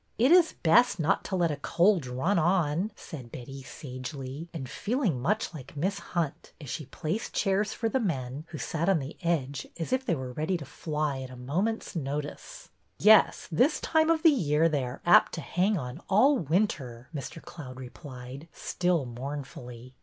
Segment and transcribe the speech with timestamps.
[0.17, 5.21] ''It is best not to let a cold run on," said Betty, sagely, and feeling
[5.21, 9.15] much like Miss Hunt as she placed chairs for the men, who sat on the
[9.21, 12.69] edge as if they were ready to fly at a moment's notice.
[12.97, 16.01] ''SHOCKINGLY YOUNG" 219" Yes, this time of the year they are apt to hang on
[16.09, 17.39] all winter," Mr.
[17.39, 19.93] Cloud replied, still mournfully.